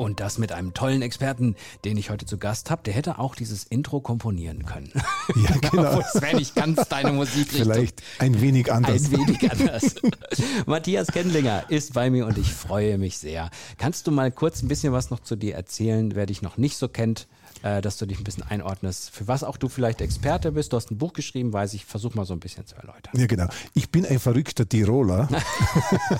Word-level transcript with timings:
Und 0.00 0.18
das 0.18 0.38
mit 0.38 0.50
einem 0.50 0.72
tollen 0.72 1.02
Experten, 1.02 1.56
den 1.84 1.98
ich 1.98 2.08
heute 2.08 2.24
zu 2.24 2.38
Gast 2.38 2.70
habe. 2.70 2.80
Der 2.84 2.94
hätte 2.94 3.18
auch 3.18 3.34
dieses 3.34 3.64
Intro 3.64 4.00
komponieren 4.00 4.64
können. 4.64 4.90
Ja, 5.36 5.54
genau. 5.70 6.00
das 6.00 6.22
wäre 6.22 6.36
nicht 6.36 6.54
ganz 6.54 6.88
deine 6.88 7.12
Musikrichtung. 7.12 7.70
Vielleicht 7.70 8.02
ein 8.18 8.40
wenig 8.40 8.72
anders. 8.72 9.04
Ein 9.04 9.12
wenig 9.12 9.52
anders. 9.52 9.96
Matthias 10.66 11.08
Kendlinger 11.08 11.64
ist 11.68 11.92
bei 11.92 12.08
mir 12.08 12.24
und 12.24 12.38
ich 12.38 12.50
freue 12.50 12.96
mich 12.96 13.18
sehr. 13.18 13.50
Kannst 13.76 14.06
du 14.06 14.10
mal 14.10 14.32
kurz 14.32 14.62
ein 14.62 14.68
bisschen 14.68 14.94
was 14.94 15.10
noch 15.10 15.20
zu 15.20 15.36
dir 15.36 15.54
erzählen, 15.54 16.14
wer 16.14 16.24
dich 16.24 16.40
noch 16.40 16.56
nicht 16.56 16.78
so 16.78 16.88
kennt? 16.88 17.28
Äh, 17.62 17.80
dass 17.80 17.96
du 17.98 18.06
dich 18.06 18.18
ein 18.18 18.24
bisschen 18.24 18.42
einordnest, 18.42 19.10
für 19.10 19.28
was 19.28 19.44
auch 19.44 19.56
du 19.56 19.68
vielleicht 19.68 20.00
Experte 20.00 20.52
bist. 20.52 20.72
Du 20.72 20.76
hast 20.76 20.90
ein 20.90 20.98
Buch 20.98 21.12
geschrieben, 21.12 21.52
weiß 21.52 21.74
ich, 21.74 21.84
versuch 21.84 22.14
mal 22.14 22.24
so 22.24 22.34
ein 22.34 22.40
bisschen 22.40 22.66
zu 22.66 22.76
erläutern. 22.76 23.12
Ja, 23.16 23.26
genau. 23.26 23.48
Ich 23.74 23.90
bin 23.90 24.06
ein 24.06 24.18
verrückter 24.18 24.68
Tiroler. 24.68 25.28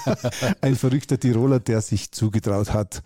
ein 0.61 0.77
verrückter 0.77 1.19
Tiroler, 1.19 1.61
der 1.61 1.81
sich 1.81 2.11
zugetraut 2.13 2.73
hat, 2.73 3.03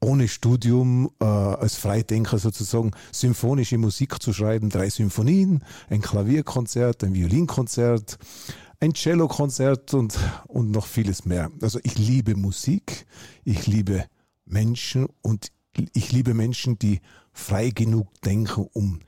ohne 0.00 0.28
Studium 0.28 1.10
äh, 1.20 1.24
als 1.24 1.76
Freidenker 1.76 2.38
sozusagen 2.38 2.92
symphonische 3.12 3.78
Musik 3.78 4.22
zu 4.22 4.32
schreiben. 4.32 4.70
Drei 4.70 4.90
Symphonien, 4.90 5.64
ein 5.88 6.02
Klavierkonzert, 6.02 7.04
ein 7.04 7.14
Violinkonzert, 7.14 8.18
ein 8.80 8.94
Cellokonzert 8.94 9.94
und, 9.94 10.18
und 10.46 10.70
noch 10.70 10.86
vieles 10.86 11.24
mehr. 11.24 11.50
Also 11.62 11.80
ich 11.82 11.98
liebe 11.98 12.36
Musik, 12.36 13.06
ich 13.44 13.66
liebe 13.66 14.04
Menschen 14.44 15.08
und 15.22 15.52
ich 15.92 16.12
liebe 16.12 16.34
Menschen, 16.34 16.78
die 16.78 17.00
frei 17.32 17.70
genug 17.70 18.08
denken, 18.22 18.66
um, 18.72 19.00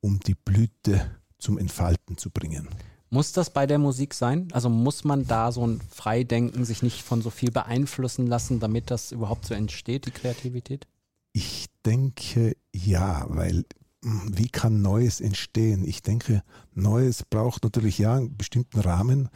um 0.00 0.20
die 0.20 0.34
Blüte 0.34 1.18
zum 1.38 1.58
Entfalten 1.58 2.16
zu 2.16 2.30
bringen. 2.30 2.68
Muss 3.10 3.32
das 3.32 3.50
bei 3.50 3.66
der 3.66 3.78
Musik 3.78 4.14
sein? 4.14 4.48
Also 4.52 4.68
muss 4.68 5.04
man 5.04 5.26
da 5.26 5.52
so 5.52 5.66
ein 5.66 5.80
Freidenken, 5.90 6.64
sich 6.64 6.82
nicht 6.82 7.02
von 7.02 7.22
so 7.22 7.30
viel 7.30 7.50
beeinflussen 7.50 8.26
lassen, 8.26 8.58
damit 8.58 8.90
das 8.90 9.12
überhaupt 9.12 9.46
so 9.46 9.54
entsteht, 9.54 10.06
die 10.06 10.10
Kreativität? 10.10 10.86
Ich 11.32 11.66
denke 11.84 12.56
ja, 12.74 13.24
weil 13.28 13.64
hm, 14.02 14.36
wie 14.36 14.48
kann 14.48 14.82
Neues 14.82 15.20
entstehen? 15.20 15.84
Ich 15.84 16.02
denke, 16.02 16.42
Neues 16.74 17.22
braucht 17.24 17.64
natürlich 17.64 17.98
ja 17.98 18.16
einen 18.16 18.36
bestimmten 18.36 18.80
Rahmen, 18.80 19.28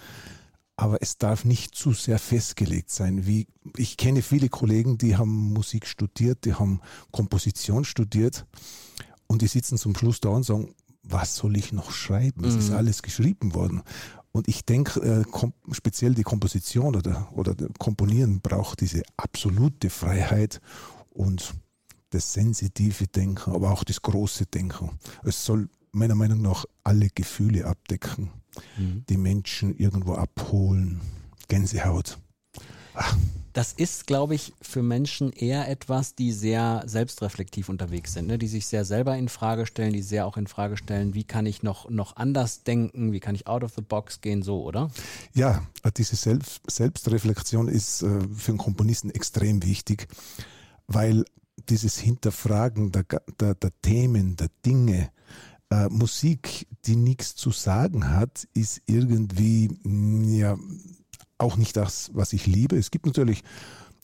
aber 0.80 1.02
es 1.02 1.18
darf 1.18 1.44
nicht 1.44 1.74
zu 1.74 1.92
sehr 1.92 2.18
festgelegt 2.18 2.90
sein. 2.90 3.26
Wie, 3.26 3.46
ich 3.76 3.98
kenne 3.98 4.22
viele 4.22 4.48
Kollegen, 4.48 4.96
die 4.96 5.16
haben 5.16 5.52
Musik 5.52 5.86
studiert, 5.86 6.46
die 6.46 6.54
haben 6.54 6.80
Komposition 7.12 7.84
studiert 7.84 8.46
und 9.26 9.42
die 9.42 9.46
sitzen 9.46 9.76
zum 9.76 9.94
Schluss 9.94 10.20
da 10.20 10.30
und 10.30 10.44
sagen, 10.44 10.74
was 11.02 11.36
soll 11.36 11.56
ich 11.58 11.72
noch 11.72 11.90
schreiben? 11.90 12.44
Es 12.44 12.54
mhm. 12.54 12.60
ist 12.60 12.70
alles 12.70 13.02
geschrieben 13.02 13.54
worden. 13.54 13.82
Und 14.32 14.48
ich 14.48 14.64
denke, 14.64 15.00
äh, 15.00 15.24
speziell 15.72 16.14
die 16.14 16.22
Komposition 16.22 16.96
oder, 16.96 17.28
oder 17.32 17.54
Komponieren 17.78 18.40
braucht 18.40 18.80
diese 18.80 19.02
absolute 19.18 19.90
Freiheit 19.90 20.62
und 21.10 21.54
das 22.10 22.32
sensitive 22.32 23.06
Denken, 23.06 23.52
aber 23.52 23.70
auch 23.70 23.84
das 23.84 24.00
große 24.00 24.46
Denken. 24.46 24.98
Es 25.24 25.44
soll 25.44 25.68
meiner 25.92 26.14
Meinung 26.14 26.42
nach 26.42 26.64
alle 26.84 27.08
Gefühle 27.08 27.66
abdecken 27.66 28.30
mhm. 28.76 29.04
die 29.08 29.16
Menschen 29.16 29.76
irgendwo 29.76 30.14
abholen. 30.14 31.00
Gänsehaut. 31.48 32.18
Ach. 32.94 33.16
Das 33.52 33.72
ist, 33.72 34.06
glaube 34.06 34.36
ich, 34.36 34.52
für 34.62 34.80
Menschen 34.80 35.32
eher 35.32 35.68
etwas, 35.68 36.14
die 36.14 36.30
sehr 36.30 36.84
selbstreflektiv 36.86 37.68
unterwegs 37.68 38.12
sind, 38.12 38.28
ne? 38.28 38.38
die 38.38 38.46
sich 38.46 38.68
sehr 38.68 38.84
selber 38.84 39.16
in 39.16 39.28
Frage 39.28 39.66
stellen, 39.66 39.92
die 39.92 40.02
sehr 40.02 40.24
auch 40.24 40.36
in 40.36 40.46
Frage 40.46 40.76
stellen, 40.76 41.14
wie 41.14 41.24
kann 41.24 41.46
ich 41.46 41.64
noch, 41.64 41.90
noch 41.90 42.14
anders 42.14 42.62
denken, 42.62 43.10
wie 43.10 43.18
kann 43.18 43.34
ich 43.34 43.48
out 43.48 43.64
of 43.64 43.74
the 43.74 43.82
box 43.82 44.20
gehen, 44.20 44.44
so, 44.44 44.62
oder? 44.62 44.92
Ja, 45.34 45.66
diese 45.96 46.14
Selbst, 46.14 46.60
Selbstreflexion 46.70 47.66
ist 47.66 48.02
äh, 48.02 48.20
für 48.36 48.52
einen 48.52 48.58
Komponisten 48.58 49.10
extrem 49.10 49.64
wichtig, 49.64 50.06
weil 50.86 51.24
dieses 51.68 51.98
Hinterfragen 51.98 52.92
der, 52.92 53.04
der, 53.40 53.56
der 53.56 53.72
Themen, 53.82 54.36
der 54.36 54.50
Dinge, 54.64 55.10
äh, 55.70 55.88
Musik, 55.88 56.66
die 56.84 56.96
nichts 56.96 57.36
zu 57.36 57.50
sagen 57.50 58.10
hat, 58.10 58.48
ist 58.54 58.82
irgendwie 58.86 59.68
mm, 59.82 60.34
ja 60.34 60.58
auch 61.38 61.56
nicht 61.56 61.76
das, 61.76 62.10
was 62.12 62.32
ich 62.32 62.46
liebe. 62.46 62.76
Es 62.76 62.90
gibt 62.90 63.06
natürlich 63.06 63.42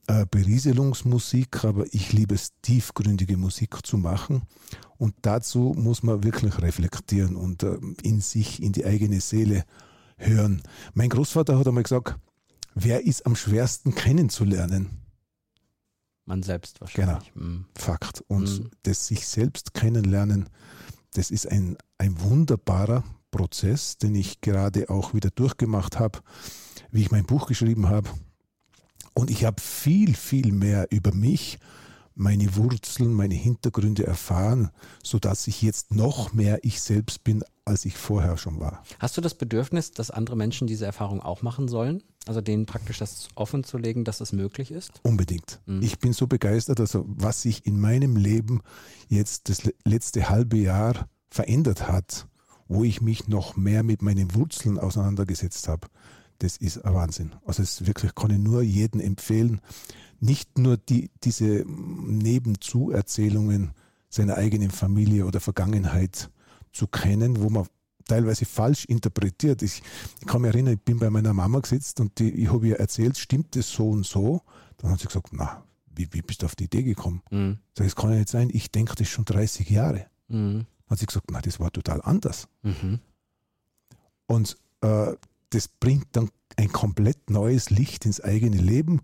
äh, 0.06 0.25
Berieselungsmusik, 0.31 1.65
aber 1.65 1.84
ich 1.93 2.12
liebe 2.12 2.34
es, 2.34 2.53
tiefgründige 2.62 3.37
Musik 3.37 3.84
zu 3.84 3.99
machen. 3.99 4.43
Und 4.99 5.15
dazu 5.22 5.75
muss 5.77 6.03
man 6.03 6.25
wirklich 6.25 6.60
reflektieren 6.62 7.37
und 7.37 7.62
äh, 7.62 7.78
in 8.03 8.21
sich, 8.21 8.62
in 8.62 8.72
die 8.72 8.87
eigene 8.87 9.21
Seele 9.21 9.65
hören. 10.16 10.62
Mein 10.94 11.10
Großvater 11.10 11.59
hat 11.59 11.66
einmal 11.66 11.83
gesagt, 11.83 12.16
wer 12.75 13.04
ist 13.04 13.27
am 13.27 13.37
schwersten 13.37 13.94
kennenzulernen? 13.94 15.03
Man 16.25 16.43
selbst 16.43 16.81
wahrscheinlich. 16.81 17.33
Genau. 17.34 17.47
Mhm. 17.47 17.66
Fakt. 17.75 18.22
Und 18.27 18.60
mhm. 18.60 18.71
das 18.83 19.06
sich 19.06 19.27
selbst 19.27 19.75
kennenlernen, 19.75 20.48
das 21.16 21.31
ist 21.31 21.50
ein, 21.50 21.78
ein 21.99 22.21
wunderbarer 22.21 23.03
Prozess, 23.31 23.97
den 23.97 24.15
ich 24.15 24.41
gerade 24.41 24.91
auch 24.91 25.15
wieder 25.15 25.31
durchgemacht 25.31 25.99
habe, 25.99 26.21
wie 26.91 27.03
ich 27.03 27.10
mein 27.10 27.25
Buch 27.25 27.47
geschrieben 27.47 27.88
habe. 27.88 28.09
Und 29.15 29.31
ich 29.31 29.44
habe 29.44 29.60
viel, 29.60 30.15
viel 30.15 30.53
mehr 30.53 30.88
über 30.91 31.15
mich, 31.15 31.59
meine 32.15 32.56
Wurzeln, 32.56 33.12
meine 33.12 33.34
Hintergründe 33.34 34.06
erfahren, 34.06 34.71
sodass 35.03 35.47
ich 35.47 35.62
jetzt 35.62 35.94
noch 35.94 36.32
mehr 36.32 36.60
ich 36.62 36.81
selbst 36.81 37.25
bin, 37.25 37.43
als 37.65 37.84
ich 37.84 37.97
vorher 37.97 38.37
schon 38.37 38.60
war. 38.60 38.83
Hast 38.98 39.16
du 39.16 39.21
das 39.21 39.34
Bedürfnis, 39.34 39.93
dass 39.93 40.10
andere 40.10 40.37
Menschen 40.37 40.66
diese 40.66 40.87
Erfahrung 40.87 41.21
auch 41.22 41.43
machen 41.43 41.69
sollen? 41.69 42.03
Also 42.26 42.41
denen 42.41 42.66
praktisch 42.66 42.98
das 42.98 43.28
offen 43.37 43.62
zu 43.62 43.78
legen, 43.78 44.04
dass 44.04 44.20
es 44.20 44.32
möglich 44.32 44.72
ist? 44.72 45.00
Unbedingt. 45.03 45.60
Mhm. 45.66 45.82
Ich 45.82 45.98
bin 45.98 46.12
so 46.12 46.26
begeistert, 46.26 46.81
also 46.81 47.04
was 47.06 47.42
sich 47.42 47.66
in 47.66 47.81
meinem 47.81 48.16
Leben 48.16 48.62
jetzt 49.09 49.48
das 49.48 49.62
letzte 49.84 50.28
halbe 50.28 50.56
Jahr 50.56 51.09
verändert 51.31 51.88
hat, 51.88 52.26
wo 52.66 52.82
ich 52.82 53.00
mich 53.00 53.28
noch 53.28 53.56
mehr 53.56 53.84
mit 53.84 54.03
meinen 54.03 54.34
Wurzeln 54.34 54.78
auseinandergesetzt 54.78 55.69
habe. 55.69 55.86
Das 56.41 56.56
ist 56.56 56.84
ein 56.84 56.94
Wahnsinn. 56.94 57.32
Also 57.47 57.62
es 57.62 57.86
wirklich 57.86 58.15
kann 58.15 58.31
ich 58.31 58.38
nur 58.38 58.62
jedem 58.62 59.00
empfehlen, 59.00 59.60
nicht 60.19 60.59
nur 60.59 60.76
die, 60.76 61.10
diese 61.22 61.65
Nebenzuerzählungen 61.66 63.70
seiner 64.09 64.36
eigenen 64.36 64.70
Familie 64.70 65.26
oder 65.26 65.41
Vergangenheit 65.41 66.31
zu 66.72 66.86
kennen, 66.86 67.41
wo 67.41 67.50
man 67.50 67.66
teilweise 68.06 68.44
falsch 68.44 68.84
interpretiert. 68.87 69.62
Ich, 69.62 69.83
ich 70.21 70.27
kann 70.27 70.43
mich 70.43 70.53
erinnern, 70.53 70.75
ich 70.75 70.81
bin 70.81 70.99
bei 70.99 71.11
meiner 71.11 71.33
Mama 71.33 71.61
gesetzt 71.61 72.00
und 72.00 72.19
die, 72.19 72.31
ich 72.31 72.53
habe 72.53 72.67
ihr 72.69 72.81
erzählt, 72.81 73.19
stimmt 73.19 73.56
es 73.56 73.71
so 73.71 73.91
und 73.91 74.06
so? 74.06 74.43
Dann 74.78 74.91
hat 74.91 75.00
sie 75.00 75.06
gesagt, 75.06 75.28
na, 75.33 75.65
wie, 75.94 76.09
wie 76.12 76.22
bist 76.22 76.43
du 76.43 76.47
auf 76.47 76.56
die 76.56 76.65
Idee 76.65 76.83
gekommen? 76.83 77.22
Mhm. 77.31 77.59
Sag, 77.75 77.87
das 77.87 77.97
kann 77.97 78.11
ja 78.11 78.16
nicht 78.16 78.28
sein, 78.28 78.50
ich 78.53 78.71
denke 78.71 78.95
das 78.95 79.09
schon 79.09 79.25
30 79.25 79.69
Jahre. 79.71 80.06
Mhm. 80.28 80.66
Dann 80.87 80.91
hat 80.91 80.99
sie 80.99 81.06
gesagt, 81.06 81.31
na, 81.31 81.41
das 81.41 81.59
war 81.59 81.71
total 81.72 82.00
anders. 82.03 82.49
Mhm. 82.62 83.00
Und 84.27 84.56
äh, 84.83 85.15
das 85.50 85.69
bringt 85.69 86.09
dann 86.12 86.31
ein 86.56 86.72
komplett 86.72 87.31
neues 87.31 87.71
Licht 87.71 88.06
ins 88.06 88.21
eigene 88.21 88.56
Leben, 88.56 89.00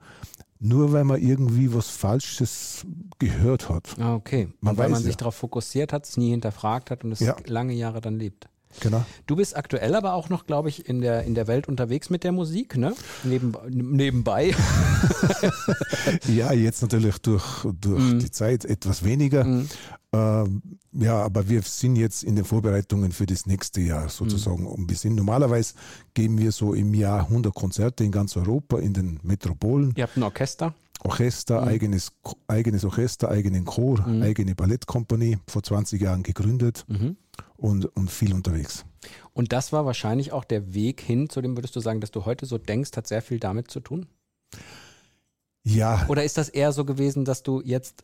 nur 0.58 0.92
weil 0.92 1.04
man 1.04 1.20
irgendwie 1.20 1.74
was 1.74 1.88
Falsches 1.88 2.86
gehört 3.18 3.68
hat. 3.68 3.96
Ah, 3.98 4.14
okay. 4.14 4.48
Man 4.60 4.76
weil 4.76 4.88
man 4.90 5.00
ja. 5.00 5.06
sich 5.06 5.16
darauf 5.16 5.34
fokussiert 5.34 5.92
hat, 5.92 6.06
es 6.06 6.16
nie 6.16 6.30
hinterfragt 6.30 6.90
hat 6.90 7.04
und 7.04 7.12
es 7.12 7.20
ja. 7.20 7.36
lange 7.46 7.74
Jahre 7.74 8.00
dann 8.00 8.18
lebt. 8.18 8.48
Genau. 8.80 9.04
Du 9.26 9.36
bist 9.36 9.56
aktuell 9.56 9.94
aber 9.94 10.14
auch 10.14 10.28
noch, 10.28 10.46
glaube 10.46 10.68
ich, 10.68 10.88
in 10.88 11.00
der, 11.00 11.24
in 11.24 11.34
der 11.34 11.46
Welt 11.46 11.68
unterwegs 11.68 12.10
mit 12.10 12.24
der 12.24 12.32
Musik, 12.32 12.76
ne? 12.76 12.94
Neben, 13.24 13.52
nebenbei. 13.68 14.54
ja, 16.28 16.52
jetzt 16.52 16.82
natürlich 16.82 17.18
durch, 17.18 17.66
durch 17.80 18.14
mm. 18.14 18.18
die 18.18 18.30
Zeit 18.30 18.64
etwas 18.64 19.04
weniger. 19.04 19.44
Mm. 19.44 19.68
Ähm, 20.14 20.62
ja, 20.92 21.22
aber 21.22 21.48
wir 21.48 21.62
sind 21.62 21.96
jetzt 21.96 22.22
in 22.22 22.36
den 22.36 22.44
Vorbereitungen 22.44 23.12
für 23.12 23.26
das 23.26 23.46
nächste 23.46 23.80
Jahr 23.80 24.08
sozusagen. 24.08 24.64
Mm. 24.64 24.68
Und 24.68 24.90
wir 24.90 24.96
sind 24.96 25.14
normalerweise 25.14 25.74
geben 26.14 26.38
wir 26.38 26.52
so 26.52 26.74
im 26.74 26.92
Jahr 26.94 27.20
100 27.20 27.54
Konzerte 27.54 28.04
in 28.04 28.12
ganz 28.12 28.36
Europa, 28.36 28.78
in 28.78 28.92
den 28.92 29.20
Metropolen. 29.22 29.94
Ihr 29.96 30.04
habt 30.04 30.16
ein 30.16 30.22
Orchester? 30.22 30.74
Orchester, 31.04 31.62
mhm. 31.62 31.68
eigenes, 31.68 32.12
eigenes 32.46 32.84
Orchester, 32.84 33.28
eigenen 33.28 33.64
Chor, 33.64 34.06
mhm. 34.06 34.22
eigene 34.22 34.54
Ballettkompanie, 34.54 35.38
vor 35.48 35.62
20 35.62 36.00
Jahren 36.00 36.22
gegründet 36.22 36.84
mhm. 36.88 37.16
Und, 37.62 37.84
und 37.96 38.10
viel 38.10 38.34
unterwegs. 38.34 38.84
Und 39.32 39.52
das 39.52 39.72
war 39.72 39.86
wahrscheinlich 39.86 40.32
auch 40.32 40.44
der 40.44 40.74
Weg 40.74 41.00
hin, 41.00 41.28
zu 41.28 41.40
dem 41.40 41.56
würdest 41.56 41.74
du 41.76 41.80
sagen, 41.80 42.00
dass 42.00 42.10
du 42.10 42.26
heute 42.26 42.44
so 42.44 42.58
denkst, 42.58 42.90
hat 42.96 43.06
sehr 43.06 43.22
viel 43.22 43.38
damit 43.38 43.70
zu 43.70 43.80
tun? 43.80 44.06
Ja. 45.62 46.06
Oder 46.08 46.24
ist 46.24 46.38
das 46.38 46.48
eher 46.48 46.72
so 46.72 46.84
gewesen, 46.84 47.24
dass 47.24 47.44
du 47.44 47.62
jetzt 47.64 48.02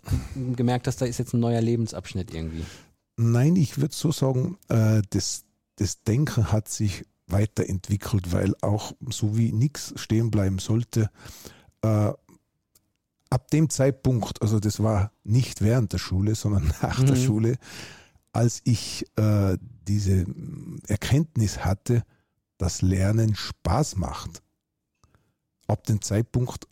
gemerkt 0.56 0.87
hast, 0.87 1.00
da 1.00 1.06
ist 1.06 1.19
jetzt 1.19 1.34
ein 1.34 1.40
neuer 1.40 1.60
Lebensabschnitt 1.60 2.32
irgendwie? 2.32 2.64
Nein, 3.16 3.56
ich 3.56 3.78
würde 3.78 3.94
so 3.94 4.12
sagen, 4.12 4.58
äh, 4.69 5.02
das, 5.10 5.44
das 5.76 6.05
Denken 6.05 6.52
hat 6.52 6.69
sich 6.69 7.05
weiterentwickelt, 7.26 8.32
weil 8.32 8.55
auch 8.62 8.93
so 9.10 9.37
wie 9.37 9.52
nichts 9.52 9.93
stehen 9.96 10.31
bleiben 10.31 10.60
sollte, 10.60 11.10
äh, 11.82 12.12
ab 13.31 13.50
dem 13.50 13.69
Zeitpunkt, 13.70 14.40
also 14.40 14.60
das 14.60 14.81
war 14.82 15.10
nicht 15.25 15.60
während 15.60 15.93
der 15.93 15.99
Schule, 15.99 16.37
sondern 16.37 16.72
nach 16.82 17.00
mhm. 17.00 17.06
der 17.06 17.16
Schule, 17.16 17.58
als 18.32 18.60
ich 18.64 19.06
äh, 19.16 19.56
diese 19.86 20.26
Erkenntnis 20.86 21.64
hatte, 21.64 22.04
dass 22.58 22.82
Lernen 22.82 23.34
Spaß 23.34 23.96
macht. 23.96 24.42
Ab 25.66 25.84
dem 25.84 26.00
Zeitpunkt 26.02 26.66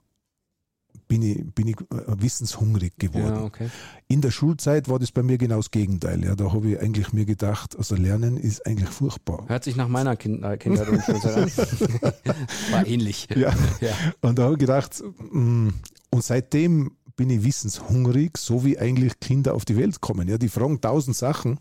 bin 1.09 1.23
ich, 1.23 1.55
bin 1.55 1.69
ich 1.69 1.77
äh, 1.81 2.21
wissenshungrig 2.21 2.97
geworden. 2.99 3.37
Ja, 3.37 3.43
okay. 3.43 3.71
In 4.09 4.21
der 4.21 4.31
Schulzeit 4.31 4.89
war 4.89 4.99
das 4.99 5.13
bei 5.13 5.23
mir 5.23 5.39
genau 5.39 5.57
das 5.57 5.71
Gegenteil. 5.71 6.25
Ja, 6.25 6.35
da 6.35 6.53
habe 6.53 6.71
ich 6.71 6.81
eigentlich 6.81 7.13
mir 7.13 7.25
gedacht, 7.25 7.77
also 7.77 7.95
Lernen 7.95 8.37
ist 8.37 8.67
eigentlich 8.67 8.89
furchtbar. 8.89 9.45
Hört 9.49 9.65
sich 9.65 9.77
nach 9.77 9.89
meiner 9.89 10.17
kind 10.17 10.43
Kindheit 10.59 10.89
und 10.89 11.03
Schulzeit 11.03 11.37
an. 11.37 11.51
war 12.71 12.87
ähnlich. 12.87 13.29
Ja. 13.35 13.53
ja. 13.81 13.93
Und 14.21 14.39
da 14.39 14.45
habe 14.45 14.55
ich 14.55 14.61
gedacht, 14.61 15.03
mm, 15.31 15.69
und 16.11 16.25
seitdem 16.25 16.97
bin 17.17 17.31
ich 17.31 17.43
wissenshungrig, 17.43 18.37
so 18.37 18.65
wie 18.65 18.79
eigentlich 18.79 19.19
Kinder 19.21 19.55
auf 19.55 19.65
die 19.65 19.77
Welt 19.77 20.01
kommen. 20.01 20.29
Ja, 20.29 20.39
die 20.39 20.49
fragen 20.49 20.81
tausend 20.81 21.17
Sachen. 21.17 21.59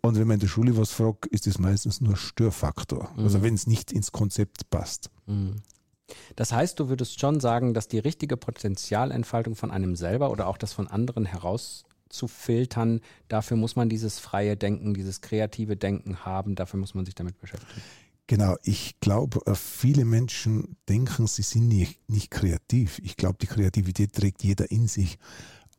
Und 0.00 0.18
wenn 0.18 0.26
man 0.26 0.34
in 0.34 0.40
der 0.40 0.48
Schule 0.48 0.76
was 0.76 0.90
fragt, 0.90 1.26
ist 1.26 1.46
das 1.46 1.58
meistens 1.58 2.00
nur 2.00 2.16
Störfaktor. 2.16 3.08
Also 3.08 3.14
mhm. 3.16 3.24
Also 3.24 3.42
wenn 3.42 3.54
es 3.54 3.66
nicht 3.66 3.92
ins 3.92 4.12
Konzept 4.12 4.68
passt. 4.70 5.10
Mhm. 5.26 5.56
Das 6.36 6.52
heißt, 6.52 6.78
du 6.78 6.88
würdest 6.88 7.20
schon 7.20 7.40
sagen, 7.40 7.72
dass 7.74 7.88
die 7.88 7.98
richtige 7.98 8.36
Potenzialentfaltung 8.36 9.56
von 9.56 9.70
einem 9.70 9.96
selber 9.96 10.30
oder 10.30 10.46
auch 10.46 10.58
das 10.58 10.72
von 10.72 10.88
anderen 10.88 11.24
herauszufiltern, 11.24 13.00
dafür 13.28 13.56
muss 13.56 13.76
man 13.76 13.88
dieses 13.88 14.18
freie 14.18 14.56
Denken, 14.56 14.92
dieses 14.92 15.22
kreative 15.22 15.76
Denken 15.76 16.24
haben, 16.24 16.54
dafür 16.54 16.78
muss 16.78 16.94
man 16.94 17.06
sich 17.06 17.14
damit 17.14 17.38
beschäftigen. 17.40 17.80
Genau, 18.26 18.56
ich 18.62 18.98
glaube, 19.00 19.40
äh, 19.46 19.54
viele 19.54 20.04
Menschen 20.04 20.76
denken, 20.88 21.26
sie 21.26 21.42
sind 21.42 21.68
nicht, 21.68 22.08
nicht 22.08 22.30
kreativ. 22.30 22.98
Ich 23.04 23.16
glaube, 23.16 23.36
die 23.40 23.46
Kreativität 23.46 24.14
trägt 24.14 24.42
jeder 24.42 24.70
in 24.70 24.88
sich, 24.88 25.18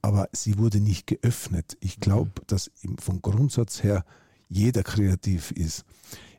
aber 0.01 0.29
sie 0.31 0.59
wurde 0.59 0.79
nicht 0.79 1.07
geöffnet. 1.07 1.75
Ich 1.79 1.99
glaube, 1.99 2.29
mhm. 2.29 2.43
dass 2.47 2.71
vom 2.99 3.21
Grundsatz 3.21 3.81
her 3.81 4.05
jeder 4.47 4.83
kreativ 4.83 5.51
ist. 5.51 5.85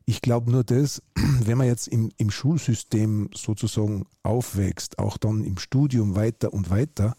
Ich 0.05 0.23
glaube 0.23 0.53
nur 0.53 0.63
das, 0.63 1.03
wenn 1.17 1.59
man 1.59 1.67
jetzt 1.67 1.89
im, 1.89 2.13
im 2.19 2.31
Schulsystem 2.31 3.31
sozusagen 3.35 4.07
aufwächst, 4.23 5.01
auch 5.01 5.17
dann 5.17 5.43
im 5.43 5.59
Studium 5.59 6.15
weiter 6.15 6.53
und 6.53 6.71
weiter, 6.71 7.17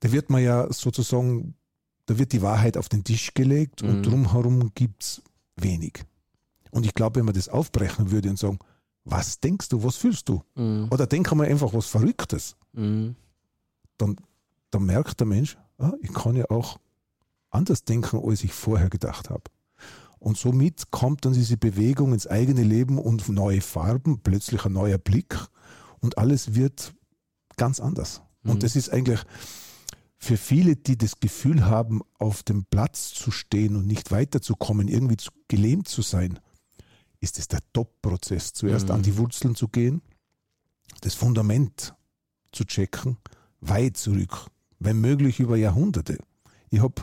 da 0.00 0.12
wird 0.12 0.28
man 0.28 0.42
ja 0.42 0.70
sozusagen, 0.70 1.54
da 2.04 2.18
wird 2.18 2.32
die 2.32 2.42
Wahrheit 2.42 2.76
auf 2.76 2.90
den 2.90 3.04
Tisch 3.04 3.32
gelegt 3.32 3.82
mhm. 3.82 3.88
und 3.88 4.02
drumherum 4.02 4.72
gibt 4.74 5.02
es 5.02 5.22
wenig. 5.56 6.04
Und 6.70 6.86
ich 6.86 6.94
glaube, 6.94 7.16
wenn 7.16 7.26
man 7.26 7.34
das 7.34 7.48
aufbrechen 7.48 8.10
würde 8.10 8.30
und 8.30 8.38
sagen, 8.38 8.58
was 9.04 9.40
denkst 9.40 9.68
du, 9.68 9.82
was 9.82 9.96
fühlst 9.96 10.28
du? 10.28 10.42
Mhm. 10.54 10.88
Oder 10.90 11.06
denk 11.06 11.34
mal 11.34 11.46
einfach 11.46 11.72
was 11.72 11.86
Verrücktes, 11.86 12.56
mhm. 12.72 13.16
dann, 13.96 14.16
dann 14.70 14.84
merkt 14.84 15.20
der 15.20 15.26
Mensch, 15.26 15.56
ah, 15.78 15.92
ich 16.00 16.12
kann 16.12 16.36
ja 16.36 16.50
auch 16.50 16.78
anders 17.50 17.84
denken, 17.84 18.20
als 18.22 18.44
ich 18.44 18.52
vorher 18.52 18.90
gedacht 18.90 19.30
habe. 19.30 19.44
Und 20.18 20.36
somit 20.36 20.90
kommt 20.90 21.24
dann 21.24 21.32
diese 21.32 21.56
Bewegung 21.56 22.12
ins 22.12 22.26
eigene 22.26 22.62
Leben 22.62 22.98
und 22.98 23.28
neue 23.28 23.60
Farben, 23.60 24.20
plötzlich 24.20 24.64
ein 24.64 24.72
neuer 24.72 24.98
Blick 24.98 25.38
und 26.00 26.18
alles 26.18 26.54
wird 26.54 26.92
ganz 27.56 27.80
anders. 27.80 28.22
Mhm. 28.42 28.50
Und 28.52 28.62
das 28.62 28.76
ist 28.76 28.90
eigentlich 28.90 29.20
für 30.18 30.36
viele, 30.36 30.74
die 30.74 30.98
das 30.98 31.20
Gefühl 31.20 31.66
haben, 31.66 32.00
auf 32.18 32.42
dem 32.42 32.64
Platz 32.64 33.14
zu 33.14 33.30
stehen 33.30 33.76
und 33.76 33.86
nicht 33.86 34.10
weiterzukommen, 34.10 34.88
irgendwie 34.88 35.16
zu, 35.16 35.30
gelähmt 35.46 35.88
zu 35.88 36.02
sein, 36.02 36.40
ist 37.20 37.38
es 37.38 37.48
der 37.48 37.60
Top-Prozess. 37.72 38.52
Zuerst 38.52 38.88
mhm. 38.88 38.94
an 38.94 39.02
die 39.02 39.16
Wurzeln 39.16 39.54
zu 39.54 39.68
gehen, 39.68 40.02
das 41.00 41.14
Fundament 41.14 41.94
zu 42.52 42.64
checken, 42.64 43.18
weit 43.60 43.96
zurück, 43.96 44.46
wenn 44.78 45.00
möglich 45.00 45.40
über 45.40 45.56
Jahrhunderte. 45.56 46.18
Ich 46.70 46.80
habe 46.80 47.02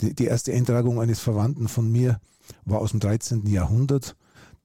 die, 0.00 0.14
die 0.14 0.26
erste 0.26 0.52
Eintragung 0.52 1.00
eines 1.00 1.20
Verwandten 1.20 1.68
von 1.68 1.90
mir 1.90 2.20
war 2.64 2.80
aus 2.80 2.90
dem 2.90 3.00
13. 3.00 3.46
Jahrhundert, 3.46 4.16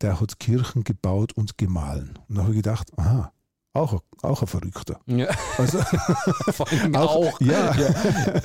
der 0.01 0.19
hat 0.19 0.39
Kirchen 0.39 0.83
gebaut 0.83 1.33
und 1.33 1.57
gemahlen. 1.57 2.17
Und 2.27 2.35
da 2.35 2.41
habe 2.41 2.51
ich 2.51 2.57
gedacht, 2.57 2.91
aha, 2.97 3.31
auch, 3.73 4.01
auch 4.21 4.41
ein 4.41 4.47
Verrückter. 4.47 4.99
Ja. 5.05 5.27
Also, 5.57 5.79
Vor 6.51 6.67
allem 6.69 6.95
auch. 6.95 7.15
auch. 7.15 7.41
Ja. 7.41 7.75
ja. 7.75 8.41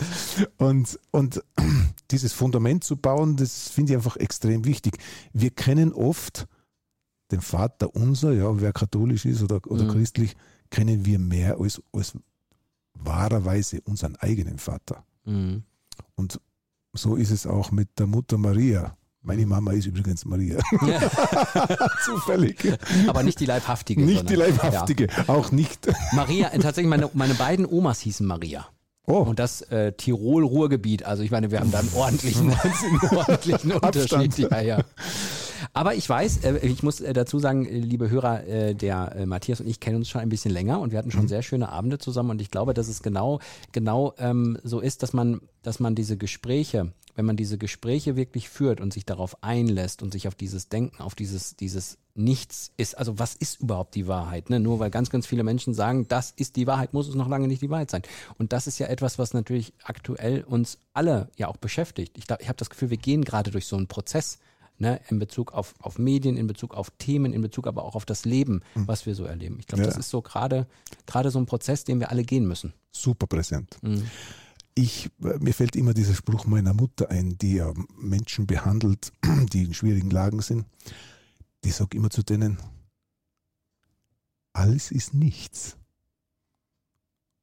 Und, 0.58 0.98
und 1.10 1.42
dieses 2.10 2.32
Fundament 2.32 2.84
zu 2.84 2.96
bauen, 2.96 3.36
das 3.36 3.68
finde 3.68 3.92
ich 3.92 3.96
einfach 3.96 4.16
extrem 4.16 4.64
wichtig. 4.64 4.98
Wir 5.32 5.50
kennen 5.50 5.92
oft 5.92 6.46
den 7.30 7.40
Vater 7.40 7.94
unser, 7.94 8.32
ja, 8.32 8.60
wer 8.60 8.72
katholisch 8.72 9.24
ist 9.24 9.42
oder, 9.42 9.60
oder 9.66 9.84
mhm. 9.84 9.90
christlich, 9.90 10.36
kennen 10.70 11.06
wir 11.06 11.18
mehr 11.18 11.58
als, 11.58 11.82
als 11.92 12.12
wahrerweise 12.94 13.80
unseren 13.82 14.16
eigenen 14.16 14.58
Vater. 14.58 15.04
Mhm. 15.24 15.62
Und 16.14 16.40
so 16.92 17.16
ist 17.16 17.30
es 17.30 17.46
auch 17.46 17.70
mit 17.70 17.98
der 17.98 18.06
Mutter 18.06 18.38
Maria. 18.38 18.96
Meine 19.26 19.46
Mama 19.46 19.72
ist 19.72 19.86
übrigens 19.86 20.26
Maria. 20.26 20.58
Ja. 20.86 21.00
Zufällig. 22.04 22.58
Aber 23.06 23.22
nicht 23.22 23.40
die 23.40 23.46
Leibhaftige. 23.46 24.04
Nicht 24.04 24.28
die 24.28 24.34
Leibhaftige, 24.34 25.06
ja. 25.06 25.34
auch 25.34 25.50
nicht. 25.50 25.88
Maria, 26.12 26.48
äh, 26.48 26.58
tatsächlich, 26.58 26.90
meine, 26.90 27.08
meine 27.14 27.32
beiden 27.32 27.64
Omas 27.64 28.00
hießen 28.00 28.26
Maria. 28.26 28.66
Oh. 29.06 29.20
Und 29.20 29.38
das 29.38 29.62
äh, 29.62 29.92
Tirol-Ruhrgebiet. 29.92 31.06
Also 31.06 31.22
ich 31.22 31.30
meine, 31.30 31.50
wir 31.50 31.60
haben 31.60 31.70
da 31.70 31.78
einen 31.78 31.92
ordentlichen, 31.94 32.50
ordentlichen 33.16 33.72
Unterschied. 33.72 34.36
Ja, 34.36 34.60
ja. 34.60 34.80
Aber 35.72 35.94
ich 35.94 36.06
weiß, 36.06 36.44
äh, 36.44 36.58
ich 36.58 36.82
muss 36.82 37.00
äh, 37.00 37.14
dazu 37.14 37.38
sagen, 37.38 37.64
äh, 37.64 37.78
liebe 37.78 38.10
Hörer, 38.10 38.74
der 38.74 39.24
Matthias 39.24 39.60
und 39.60 39.66
ich 39.66 39.80
kennen 39.80 39.96
uns 39.96 40.10
schon 40.10 40.20
ein 40.20 40.28
bisschen 40.28 40.50
länger 40.50 40.80
und 40.80 40.92
wir 40.92 40.98
hatten 40.98 41.10
schon 41.10 41.22
mhm. 41.22 41.28
sehr 41.28 41.42
schöne 41.42 41.70
Abende 41.70 41.96
zusammen 41.96 42.30
und 42.30 42.42
ich 42.42 42.50
glaube, 42.50 42.74
dass 42.74 42.88
es 42.88 43.02
genau, 43.02 43.40
genau 43.72 44.12
ähm, 44.18 44.58
so 44.62 44.80
ist, 44.80 45.02
dass 45.02 45.14
man, 45.14 45.40
dass 45.62 45.80
man 45.80 45.94
diese 45.94 46.18
Gespräche 46.18 46.92
wenn 47.14 47.24
man 47.24 47.36
diese 47.36 47.58
Gespräche 47.58 48.16
wirklich 48.16 48.48
führt 48.48 48.80
und 48.80 48.92
sich 48.92 49.04
darauf 49.04 49.42
einlässt 49.42 50.02
und 50.02 50.12
sich 50.12 50.26
auf 50.26 50.34
dieses 50.34 50.68
Denken, 50.68 51.00
auf 51.00 51.14
dieses, 51.14 51.56
dieses 51.56 51.98
Nichts 52.14 52.72
ist, 52.76 52.96
also 52.96 53.18
was 53.18 53.34
ist 53.34 53.60
überhaupt 53.60 53.94
die 53.94 54.06
Wahrheit? 54.06 54.50
Ne? 54.50 54.60
Nur 54.60 54.78
weil 54.78 54.90
ganz, 54.90 55.10
ganz 55.10 55.26
viele 55.26 55.42
Menschen 55.42 55.74
sagen, 55.74 56.06
das 56.08 56.32
ist 56.36 56.56
die 56.56 56.66
Wahrheit, 56.66 56.92
muss 56.92 57.08
es 57.08 57.14
noch 57.14 57.28
lange 57.28 57.48
nicht 57.48 57.62
die 57.62 57.70
Wahrheit 57.70 57.90
sein. 57.90 58.02
Und 58.38 58.52
das 58.52 58.66
ist 58.66 58.78
ja 58.78 58.86
etwas, 58.86 59.18
was 59.18 59.32
natürlich 59.32 59.72
aktuell 59.82 60.42
uns 60.42 60.78
alle 60.92 61.28
ja 61.36 61.48
auch 61.48 61.56
beschäftigt. 61.56 62.16
Ich, 62.18 62.24
ich 62.24 62.48
habe 62.48 62.56
das 62.56 62.70
Gefühl, 62.70 62.90
wir 62.90 62.98
gehen 62.98 63.24
gerade 63.24 63.50
durch 63.50 63.66
so 63.66 63.76
einen 63.76 63.88
Prozess. 63.88 64.38
Ne, 64.76 65.00
in 65.08 65.20
Bezug 65.20 65.52
auf, 65.52 65.76
auf 65.78 66.00
Medien, 66.00 66.36
in 66.36 66.48
Bezug 66.48 66.74
auf 66.74 66.90
Themen, 66.98 67.32
in 67.32 67.42
Bezug 67.42 67.68
aber 67.68 67.84
auch 67.84 67.94
auf 67.94 68.04
das 68.04 68.24
Leben, 68.24 68.60
mhm. 68.74 68.88
was 68.88 69.06
wir 69.06 69.14
so 69.14 69.24
erleben. 69.24 69.58
Ich 69.60 69.68
glaube, 69.68 69.82
ja. 69.82 69.86
das 69.86 69.96
ist 69.96 70.10
so 70.10 70.20
gerade 70.20 70.66
gerade 71.06 71.30
so 71.30 71.38
ein 71.38 71.46
Prozess, 71.46 71.84
den 71.84 72.00
wir 72.00 72.10
alle 72.10 72.24
gehen 72.24 72.44
müssen. 72.48 72.74
Super 72.90 73.28
präsent. 73.28 73.78
Mhm 73.82 74.02
ich, 74.74 75.10
mir 75.18 75.54
fällt 75.54 75.76
immer 75.76 75.94
dieser 75.94 76.14
Spruch 76.14 76.46
meiner 76.46 76.74
Mutter 76.74 77.10
ein, 77.10 77.38
die 77.38 77.54
ja 77.54 77.72
Menschen 77.96 78.46
behandelt, 78.46 79.12
die 79.52 79.64
in 79.64 79.74
schwierigen 79.74 80.10
Lagen 80.10 80.40
sind. 80.42 80.66
Die 81.62 81.70
sagt 81.70 81.94
immer 81.94 82.10
zu 82.10 82.22
denen, 82.22 82.58
alles 84.52 84.90
ist 84.90 85.14
nichts 85.14 85.76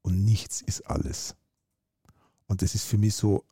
und 0.01 0.23
nichts 0.23 0.61
ist 0.61 0.81
alles. 0.81 1.35
Und 2.47 2.61
das 2.61 2.75
ist 2.75 2.85
für 2.85 2.97
mich 2.97 3.15
so 3.15 3.45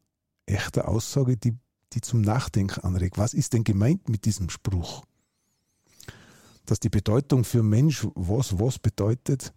echte 0.46 0.88
Aussage, 0.88 1.38
die, 1.38 1.56
die 1.94 2.02
zum 2.02 2.22
Nachdenken 2.22 2.82
anregt. 2.82 3.18
Was 3.18 3.34
ist 3.34 3.54
denn 3.54 3.64
gemeint 3.64 4.10
mit 4.10 4.26
diesem 4.26 4.50
Spruch? 4.50 5.06
Dass 6.66 6.80
die 6.80 6.90
Bedeutung 6.90 7.46
für 7.46 7.64
Mensch, 7.64 8.06
was 8.16 8.60
was 8.60 8.78
bedeutet, 8.78 9.54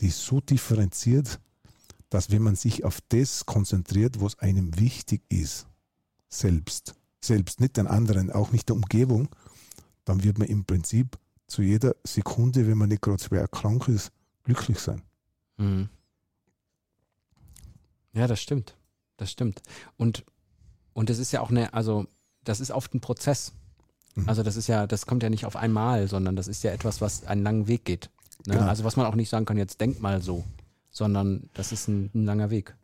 die 0.00 0.08
ist 0.08 0.24
so 0.24 0.40
differenziert, 0.40 1.40
dass 2.10 2.30
wenn 2.30 2.42
man 2.42 2.56
sich 2.56 2.84
auf 2.84 3.00
das 3.08 3.46
konzentriert, 3.46 4.20
was 4.20 4.38
einem 4.40 4.78
wichtig 4.78 5.22
ist, 5.28 5.66
selbst, 6.28 6.94
selbst 7.20 7.60
nicht 7.60 7.76
den 7.76 7.86
anderen, 7.86 8.30
auch 8.30 8.52
nicht 8.52 8.68
der 8.68 8.76
Umgebung, 8.76 9.28
dann 10.04 10.22
wird 10.22 10.38
man 10.38 10.48
im 10.48 10.64
Prinzip 10.64 11.18
zu 11.46 11.62
jeder 11.62 11.94
Sekunde, 12.04 12.66
wenn 12.66 12.78
man 12.78 12.88
nicht 12.88 13.02
gerade 13.02 13.22
schwer 13.22 13.48
krank 13.48 13.88
ist, 13.88 14.12
glücklich 14.44 14.78
sein. 14.78 15.02
Mhm. 15.56 15.88
Ja, 18.12 18.26
das 18.26 18.40
stimmt. 18.40 18.76
Das 19.16 19.30
stimmt. 19.30 19.62
Und, 19.96 20.24
und 20.94 21.10
das 21.10 21.18
ist 21.18 21.32
ja 21.32 21.40
auch 21.40 21.50
eine, 21.50 21.74
also 21.74 22.06
das 22.42 22.60
ist 22.60 22.70
oft 22.70 22.94
ein 22.94 23.00
Prozess. 23.00 23.52
Mhm. 24.14 24.28
Also 24.28 24.42
das 24.42 24.56
ist 24.56 24.66
ja, 24.66 24.86
das 24.86 25.06
kommt 25.06 25.22
ja 25.22 25.30
nicht 25.30 25.44
auf 25.44 25.56
einmal, 25.56 26.08
sondern 26.08 26.36
das 26.36 26.48
ist 26.48 26.64
ja 26.64 26.72
etwas, 26.72 27.00
was 27.00 27.24
einen 27.24 27.42
langen 27.42 27.68
Weg 27.68 27.84
geht. 27.84 28.10
Ne? 28.46 28.54
Genau. 28.54 28.66
Also 28.66 28.84
was 28.84 28.96
man 28.96 29.06
auch 29.06 29.14
nicht 29.14 29.28
sagen 29.28 29.44
kann, 29.44 29.58
jetzt 29.58 29.80
denk 29.80 30.00
mal 30.00 30.22
so 30.22 30.44
sondern 30.90 31.48
das 31.54 31.72
ist 31.72 31.88
ein, 31.88 32.10
ein 32.14 32.24
langer 32.24 32.50
Weg. 32.50 32.76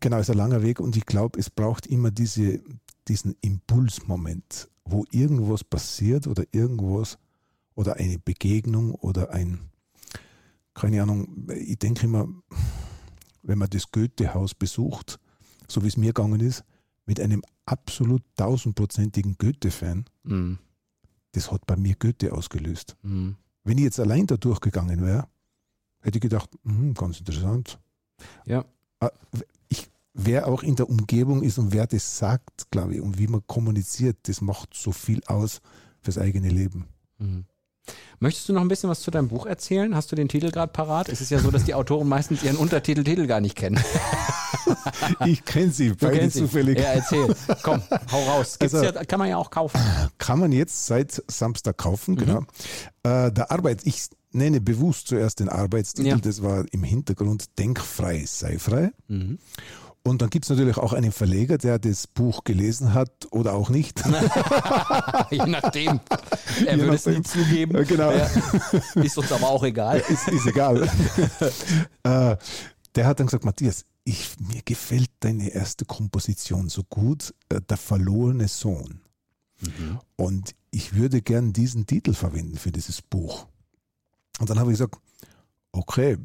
Genau, 0.00 0.16
es 0.16 0.28
ist 0.28 0.30
ein 0.30 0.38
langer 0.38 0.62
Weg 0.62 0.80
und 0.80 0.96
ich 0.96 1.06
glaube, 1.06 1.38
es 1.38 1.50
braucht 1.50 1.86
immer 1.86 2.10
diese, 2.10 2.60
diesen 3.08 3.36
Impulsmoment, 3.40 4.68
wo 4.84 5.04
irgendwas 5.10 5.64
passiert 5.64 6.26
oder 6.26 6.44
irgendwas 6.52 7.18
oder 7.74 7.96
eine 7.96 8.18
Begegnung 8.18 8.94
oder 8.94 9.30
ein, 9.30 9.70
keine 10.74 11.02
Ahnung, 11.02 11.48
ich 11.54 11.78
denke 11.78 12.06
immer, 12.06 12.28
wenn 13.42 13.58
man 13.58 13.70
das 13.70 13.90
Goethe-Haus 13.90 14.54
besucht, 14.54 15.18
so 15.66 15.82
wie 15.82 15.88
es 15.88 15.96
mir 15.96 16.12
gegangen 16.12 16.40
ist, 16.40 16.64
mit 17.06 17.20
einem 17.20 17.42
absolut 17.64 18.22
tausendprozentigen 18.36 19.36
Goethe-Fan, 19.38 20.04
mm. 20.24 20.54
das 21.32 21.50
hat 21.50 21.66
bei 21.66 21.76
mir 21.76 21.94
Goethe 21.96 22.32
ausgelöst. 22.32 22.96
Mhm. 23.02 23.36
Wenn 23.64 23.78
ich 23.78 23.84
jetzt 23.84 24.00
allein 24.00 24.26
da 24.26 24.36
durchgegangen 24.36 25.02
wäre, 25.02 25.28
hätte 26.00 26.18
ich 26.18 26.22
gedacht, 26.22 26.50
hm, 26.64 26.94
ganz 26.94 27.18
interessant. 27.18 27.78
Ja. 28.46 28.64
Äh, 29.00 29.08
Ich, 29.68 29.88
wer 30.14 30.46
auch 30.48 30.62
in 30.62 30.76
der 30.76 30.88
Umgebung 30.88 31.42
ist 31.42 31.58
und 31.58 31.72
wer 31.72 31.86
das 31.86 32.18
sagt, 32.18 32.70
glaube 32.70 32.94
ich, 32.94 33.00
und 33.00 33.18
wie 33.18 33.26
man 33.28 33.42
kommuniziert, 33.46 34.16
das 34.28 34.40
macht 34.40 34.74
so 34.74 34.92
viel 34.92 35.22
aus 35.26 35.60
fürs 36.02 36.18
eigene 36.18 36.48
Leben. 36.48 36.86
Mhm. 37.18 37.44
Möchtest 38.20 38.48
du 38.48 38.52
noch 38.52 38.60
ein 38.60 38.68
bisschen 38.68 38.88
was 38.90 39.00
zu 39.00 39.10
deinem 39.10 39.28
Buch 39.28 39.46
erzählen? 39.46 39.94
Hast 39.96 40.12
du 40.12 40.16
den 40.16 40.28
Titel 40.28 40.50
gerade 40.50 40.70
parat? 40.72 41.08
Es 41.08 41.20
ist 41.20 41.30
ja 41.30 41.38
so, 41.40 41.50
dass 41.50 41.64
die 41.64 41.74
Autoren 41.74 42.06
meistens 42.08 42.42
ihren 42.42 42.56
Untertitel 42.56 43.02
Titel 43.02 43.26
gar 43.26 43.40
nicht 43.40 43.56
kennen. 43.56 43.80
Ich 45.26 45.44
kenne 45.44 45.72
sie, 45.72 45.88
Du 45.90 45.96
beide 45.96 46.30
zufällig. 46.30 46.78
Ja, 46.78 46.92
erzähl. 46.92 47.34
Komm, 47.62 47.82
hau 48.12 48.22
raus. 48.24 48.56
Also- 48.60 48.82
ja, 48.84 48.92
kann 49.04 49.18
man 49.18 49.28
ja 49.28 49.36
auch 49.36 49.50
kaufen. 49.50 49.80
Kann 50.18 50.38
man 50.38 50.52
jetzt 50.52 50.86
seit 50.86 51.22
Samstag 51.26 51.76
kaufen, 51.78 52.14
Mhm. 52.14 52.18
genau. 52.18 52.38
Äh, 53.02 53.32
der 53.32 53.50
Arbeit, 53.50 53.80
ich 53.84 54.08
nenne 54.32 54.60
bewusst 54.60 55.08
zuerst 55.08 55.40
den 55.40 55.48
Arbeitstitel, 55.48 56.08
Ja. 56.08 56.16
das 56.18 56.42
war 56.42 56.64
im 56.72 56.84
Hintergrund 56.84 57.58
Denkfrei, 57.58 58.24
sei 58.26 58.58
frei. 58.58 58.92
Mhm. 59.08 59.38
Und 60.02 60.22
dann 60.22 60.30
gibt 60.30 60.46
es 60.46 60.48
natürlich 60.48 60.78
auch 60.78 60.94
einen 60.94 61.12
Verleger, 61.12 61.58
der 61.58 61.78
das 61.78 62.06
Buch 62.06 62.44
gelesen 62.44 62.94
hat 62.94 63.10
oder 63.32 63.52
auch 63.52 63.68
nicht. 63.68 64.02
Je 65.30 65.44
nachdem. 65.46 66.00
Er 66.66 66.76
Je 66.76 66.82
würde 66.82 66.94
es 66.96 67.06
nie 67.06 67.12
nachdem. 67.18 67.24
zugeben. 67.24 67.74
Ja, 67.76 67.82
genau. 67.84 68.10
Ja. 68.10 68.30
Ist 69.02 69.18
uns 69.18 69.30
aber 69.30 69.48
auch 69.48 69.62
egal. 69.62 70.02
ist, 70.08 70.26
ist 70.28 70.46
egal. 70.46 70.88
äh, 72.02 72.36
der 72.94 73.06
hat 73.06 73.20
dann 73.20 73.26
gesagt, 73.26 73.44
Matthias, 73.44 73.84
ich, 74.04 74.30
mir 74.40 74.62
gefällt 74.64 75.10
deine 75.20 75.50
erste 75.50 75.84
Komposition 75.84 76.68
so 76.70 76.82
gut, 76.84 77.34
äh, 77.50 77.60
der 77.60 77.76
verlorene 77.76 78.48
Sohn. 78.48 79.00
Und 80.16 80.54
ich 80.70 80.94
würde 80.94 81.20
gern 81.20 81.52
diesen 81.52 81.84
Titel 81.86 82.14
verwenden 82.14 82.56
für 82.56 82.72
dieses 82.72 83.02
Buch. 83.02 83.46
Und 84.40 84.50
dann 84.50 84.58
habe 84.58 84.72
ich 84.72 84.78
gesagt, 84.78 84.96
okay, 85.70 86.16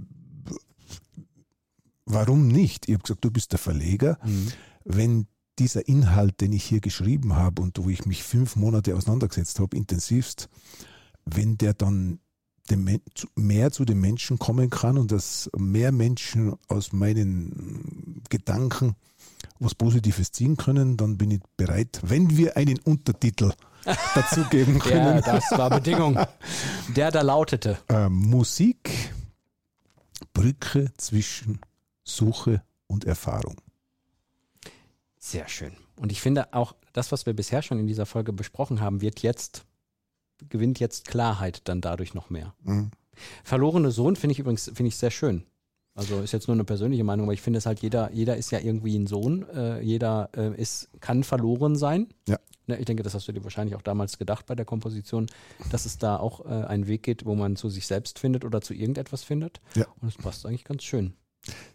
warum 2.05 2.47
nicht? 2.47 2.87
Ich 2.87 2.93
habe 2.93 3.03
gesagt, 3.03 3.23
du 3.25 3.29
bist 3.29 3.51
der 3.51 3.59
Verleger. 3.59 4.17
Mhm. 4.23 4.51
Wenn 4.85 5.27
dieser 5.59 5.87
Inhalt, 5.87 6.41
den 6.41 6.53
ich 6.53 6.63
hier 6.63 6.79
geschrieben 6.79 7.35
habe 7.35 7.61
und 7.61 7.77
wo 7.83 7.89
ich 7.89 8.05
mich 8.05 8.23
fünf 8.23 8.55
Monate 8.55 8.95
auseinandergesetzt 8.95 9.59
habe, 9.59 9.75
intensivst, 9.75 10.49
wenn 11.25 11.57
der 11.57 11.73
dann 11.73 12.19
mehr 13.35 13.71
zu 13.71 13.85
den 13.85 13.99
Menschen 13.99 14.39
kommen 14.39 14.69
kann 14.69 14.97
und 14.97 15.11
dass 15.11 15.49
mehr 15.55 15.91
Menschen 15.91 16.55
aus 16.67 16.93
meinen 16.93 18.23
Gedanken 18.29 18.95
was 19.59 19.75
Positives 19.75 20.31
ziehen 20.31 20.57
können, 20.57 20.97
dann 20.97 21.17
bin 21.17 21.31
ich 21.31 21.41
bereit, 21.57 21.99
wenn 22.03 22.37
wir 22.37 22.57
einen 22.57 22.79
Untertitel 22.79 23.53
dazugeben 24.15 24.79
können. 24.79 25.21
das 25.25 25.43
war 25.51 25.69
Bedingung. 25.69 26.19
Der 26.95 27.11
da 27.11 27.21
lautete. 27.21 27.77
Äh, 27.87 28.09
Musik, 28.09 29.13
Brücke 30.33 30.91
zwischen 30.97 31.59
Suche 32.03 32.61
und 32.87 33.05
Erfahrung. 33.05 33.55
Sehr 35.17 35.47
schön. 35.47 35.75
Und 35.97 36.11
ich 36.11 36.21
finde 36.21 36.53
auch, 36.53 36.75
das, 36.93 37.11
was 37.11 37.25
wir 37.25 37.33
bisher 37.33 37.61
schon 37.61 37.79
in 37.79 37.87
dieser 37.87 38.05
Folge 38.05 38.33
besprochen 38.33 38.81
haben, 38.81 39.01
wird 39.01 39.21
jetzt, 39.21 39.65
gewinnt 40.49 40.79
jetzt 40.79 41.07
Klarheit 41.07 41.61
dann 41.65 41.81
dadurch 41.81 42.13
noch 42.13 42.29
mehr. 42.29 42.53
Mhm. 42.63 42.91
Verlorene 43.43 43.91
Sohn 43.91 44.15
finde 44.15 44.33
ich 44.33 44.39
übrigens, 44.39 44.65
finde 44.65 44.89
ich 44.89 44.97
sehr 44.97 45.11
schön. 45.11 45.45
Also 45.95 46.19
ist 46.19 46.33
jetzt 46.33 46.47
nur 46.47 46.55
eine 46.55 46.65
persönliche 46.65 47.05
Meinung, 47.05 47.25
aber 47.25 47.33
ich 47.33 47.41
finde 47.41 47.57
es 47.57 47.65
halt, 47.65 47.79
jeder, 47.79 48.11
jeder 48.11 48.35
ist 48.35 48.51
ja 48.51 48.59
irgendwie 48.59 48.97
ein 48.97 49.07
Sohn, 49.07 49.47
äh, 49.49 49.79
jeder 49.81 50.29
äh, 50.35 50.53
ist, 50.61 50.89
kann 50.99 51.23
verloren 51.23 51.77
sein. 51.77 52.07
Ja. 52.27 52.37
Ne, 52.67 52.77
ich 52.77 52.85
denke, 52.85 53.01
das 53.01 53.13
hast 53.13 53.27
du 53.27 53.31
dir 53.31 53.43
wahrscheinlich 53.43 53.75
auch 53.75 53.81
damals 53.81 54.17
gedacht 54.17 54.45
bei 54.45 54.55
der 54.55 54.65
Komposition, 54.65 55.27
dass 55.71 55.85
es 55.85 55.97
da 55.97 56.17
auch 56.17 56.45
äh, 56.45 56.65
einen 56.65 56.87
Weg 56.87 57.03
geht, 57.03 57.25
wo 57.25 57.33
man 57.33 57.55
zu 57.55 57.69
sich 57.69 57.87
selbst 57.87 58.19
findet 58.19 58.43
oder 58.43 58.59
zu 58.59 58.73
irgendetwas 58.73 59.23
findet. 59.23 59.61
Ja. 59.75 59.85
Und 60.01 60.09
es 60.09 60.17
passt 60.17 60.45
eigentlich 60.45 60.65
ganz 60.65 60.83
schön. 60.83 61.13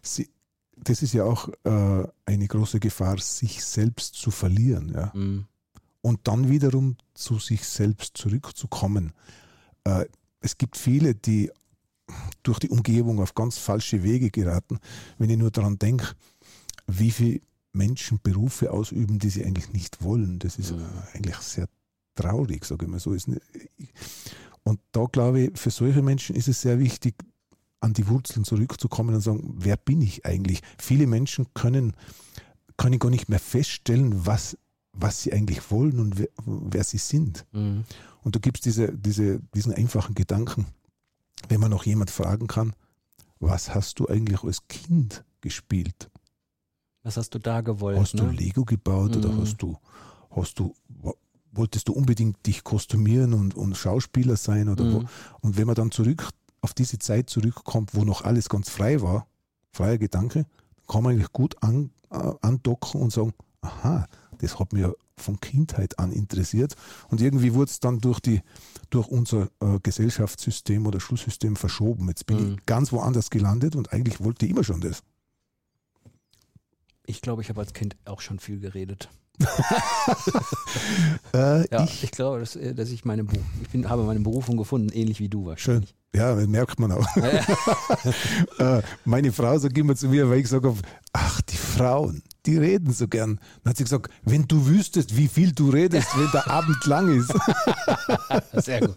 Sie, 0.03 0.29
das 0.75 1.01
ist 1.01 1.13
ja 1.13 1.23
auch 1.23 1.49
äh, 1.63 2.07
eine 2.25 2.47
große 2.47 2.79
Gefahr, 2.79 3.17
sich 3.17 3.63
selbst 3.63 4.15
zu 4.15 4.29
verlieren. 4.29 4.93
Ja? 4.93 5.11
Mm. 5.15 5.47
und 6.01 6.27
dann 6.27 6.49
wiederum 6.49 6.97
zu 7.13 7.39
sich 7.39 7.65
selbst 7.65 8.17
zurückzukommen. 8.17 9.13
Äh, 9.83 10.05
es 10.41 10.57
gibt 10.57 10.77
viele, 10.77 11.15
die 11.15 11.51
durch 12.43 12.59
die 12.59 12.69
Umgebung 12.69 13.19
auf 13.19 13.33
ganz 13.35 13.57
falsche 13.57 14.03
Wege 14.03 14.31
geraten. 14.31 14.79
Wenn 15.17 15.29
ich 15.29 15.37
nur 15.37 15.51
daran 15.51 15.77
denke, 15.79 16.07
wie 16.87 17.11
viele 17.11 17.41
Menschen 17.73 18.19
Berufe 18.21 18.71
ausüben, 18.71 19.19
die 19.19 19.29
sie 19.29 19.45
eigentlich 19.45 19.71
nicht 19.71 20.03
wollen. 20.03 20.39
Das 20.39 20.57
ist 20.57 20.71
Mhm. 20.71 20.85
eigentlich 21.13 21.37
sehr 21.37 21.67
traurig, 22.15 22.65
sage 22.65 22.85
ich 22.85 22.91
mal 22.91 22.99
so. 22.99 23.15
Und 24.63 24.79
da 24.91 25.05
glaube 25.05 25.41
ich, 25.41 25.57
für 25.59 25.71
solche 25.71 26.01
Menschen 26.01 26.35
ist 26.35 26.47
es 26.47 26.61
sehr 26.61 26.79
wichtig, 26.79 27.15
an 27.79 27.93
die 27.93 28.07
Wurzeln 28.07 28.43
zurückzukommen 28.45 29.15
und 29.15 29.21
sagen, 29.21 29.55
wer 29.57 29.75
bin 29.75 30.01
ich 30.01 30.25
eigentlich? 30.25 30.61
Viele 30.77 31.07
Menschen 31.07 31.47
können, 31.55 31.93
können 32.77 32.99
gar 32.99 33.09
nicht 33.09 33.27
mehr 33.27 33.39
feststellen, 33.39 34.25
was, 34.25 34.55
was 34.93 35.23
sie 35.23 35.33
eigentlich 35.33 35.71
wollen 35.71 35.99
und 35.99 36.19
wer, 36.19 36.27
wer 36.45 36.83
sie 36.83 36.99
sind. 36.99 37.45
Mm. 37.53 37.79
Und 38.21 38.35
du 38.35 38.39
gibst 38.39 38.65
diese, 38.65 38.91
diese, 38.95 39.39
diesen 39.55 39.73
einfachen 39.73 40.13
Gedanken, 40.13 40.67
wenn 41.49 41.59
man 41.59 41.71
noch 41.71 41.85
jemand 41.85 42.11
fragen 42.11 42.47
kann, 42.47 42.73
was 43.39 43.73
hast 43.73 43.99
du 43.99 44.07
eigentlich 44.07 44.43
als 44.43 44.67
Kind 44.67 45.23
gespielt? 45.41 46.09
Was 47.03 47.17
hast 47.17 47.33
du 47.33 47.39
da 47.39 47.61
gewollt? 47.61 47.99
Hast 47.99 48.13
du 48.19 48.25
ne? 48.25 48.31
Lego 48.31 48.63
gebaut 48.63 49.15
oder 49.17 49.29
Mhm. 49.31 49.41
hast 49.41 49.57
du, 49.61 49.77
hast 50.29 50.59
du, 50.59 50.75
wo- 50.87 51.17
wolltest 51.51 51.87
du 51.87 51.93
unbedingt 51.93 52.45
dich 52.45 52.63
kostümieren 52.63 53.33
und, 53.33 53.55
und 53.55 53.75
Schauspieler 53.75 54.37
sein 54.37 54.69
oder 54.69 54.91
wo? 54.91 54.99
Mhm. 54.99 55.07
Und 55.41 55.57
wenn 55.57 55.65
man 55.65 55.75
dann 55.75 55.91
zurück 55.91 56.29
auf 56.61 56.73
diese 56.73 56.99
Zeit 56.99 57.29
zurückkommt, 57.29 57.95
wo 57.95 58.03
noch 58.03 58.21
alles 58.23 58.47
ganz 58.49 58.69
frei 58.69 59.01
war, 59.01 59.25
freier 59.71 59.97
Gedanke, 59.97 60.45
kann 60.87 61.01
man 61.03 61.13
eigentlich 61.13 61.31
gut 61.33 61.55
an, 61.63 61.89
äh, 62.11 62.33
andocken 62.41 63.01
und 63.01 63.11
sagen, 63.11 63.33
aha, 63.61 64.05
das 64.37 64.59
hat 64.59 64.71
ja 64.73 64.91
von 65.21 65.39
Kindheit 65.39 65.97
an 65.99 66.11
interessiert. 66.11 66.75
Und 67.09 67.21
irgendwie 67.21 67.53
wurde 67.53 67.71
es 67.71 67.79
dann 67.79 67.99
durch, 67.99 68.19
die, 68.19 68.41
durch 68.89 69.07
unser 69.07 69.49
äh, 69.61 69.79
Gesellschaftssystem 69.81 70.85
oder 70.85 70.99
Schulsystem 70.99 71.55
verschoben. 71.55 72.07
Jetzt 72.07 72.25
bin 72.25 72.37
Mhm. 72.37 72.53
ich 72.59 72.65
ganz 72.65 72.91
woanders 72.91 73.29
gelandet 73.29 73.75
und 73.75 73.93
eigentlich 73.93 74.23
wollte 74.23 74.45
ich 74.45 74.51
immer 74.51 74.63
schon 74.63 74.81
das. 74.81 75.03
Ich 77.05 77.21
glaube, 77.21 77.41
ich 77.41 77.49
habe 77.49 77.59
als 77.61 77.73
Kind 77.73 77.95
auch 78.05 78.21
schon 78.21 78.39
viel 78.39 78.59
geredet. 78.59 79.09
Äh, 81.33 81.67
Ja, 81.71 81.83
ich, 81.83 82.03
ich, 82.03 82.11
glaube, 82.11 82.39
dass, 82.39 82.55
äh, 82.55 82.73
dass 82.73 82.89
ich 82.89 83.05
meine 83.05 83.25
ich 83.61 83.69
bin, 83.69 83.89
habe 83.89 84.03
meine 84.03 84.19
Berufung 84.19 84.57
gefunden, 84.57 84.89
ähnlich 84.93 85.19
wie 85.19 85.29
du 85.29 85.39
schön. 85.39 85.47
wahrscheinlich. 85.47 85.95
Ja, 86.13 86.35
das 86.35 86.47
merkt 86.47 86.79
man 86.79 86.91
auch. 86.91 87.07
äh, 88.59 88.81
meine 89.05 89.31
Frau 89.31 89.57
sagt 89.57 89.77
immer 89.77 89.95
zu 89.95 90.09
mir, 90.09 90.29
weil 90.29 90.39
ich 90.39 90.47
sage, 90.49 90.73
ach, 91.13 91.41
die 91.41 91.55
Frauen, 91.57 92.21
die 92.45 92.57
reden 92.57 92.91
so 92.91 93.07
gern. 93.07 93.39
Dann 93.63 93.71
hat 93.71 93.77
sie 93.77 93.83
gesagt, 93.83 94.11
wenn 94.23 94.47
du 94.47 94.65
wüsstest, 94.67 95.15
wie 95.15 95.27
viel 95.27 95.51
du 95.51 95.69
redest, 95.69 96.07
wenn 96.17 96.29
der 96.31 96.49
Abend 96.49 96.83
lang 96.85 97.09
ist. 97.19 97.31
Sehr 98.65 98.81
gut. 98.81 98.95